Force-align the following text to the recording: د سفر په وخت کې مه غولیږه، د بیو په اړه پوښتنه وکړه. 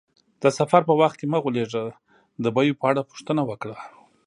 د 0.41 0.43
سفر 0.57 0.81
په 0.89 0.93
وخت 1.01 1.15
کې 1.19 1.25
مه 1.31 1.39
غولیږه، 1.43 1.83
د 2.43 2.45
بیو 2.55 2.79
په 2.79 2.85
اړه 2.91 3.07
پوښتنه 3.09 3.41
وکړه. 3.49 3.77